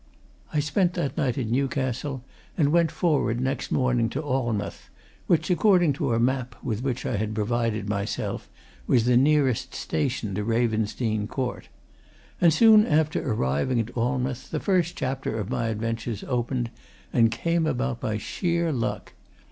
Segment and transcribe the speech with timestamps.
[0.51, 2.23] I spent that night at Newcastle
[2.57, 4.89] and went forward next morning to Alnmouth,
[5.27, 8.49] which according to a map with which I had provided myself,
[8.87, 11.69] was the nearest station to Ravensdene Court.
[12.41, 16.71] And soon after arriving at Alnmouth the first chapter of my adventures opened,
[17.13, 19.13] and came about by sheer luck.